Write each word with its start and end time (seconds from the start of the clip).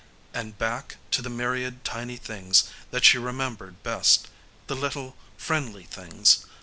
And 0.33 0.57
back 0.57 0.97
to 1.11 1.21
the 1.21 1.29
myriad 1.29 1.83
tiny 1.85 2.17
things 2.17 2.63
that 2.89 3.05
she 3.05 3.19
remembered 3.19 3.83
best, 3.83 4.29
the 4.65 4.75
little, 4.75 5.15
friendly 5.37 5.83
things 5.83 6.43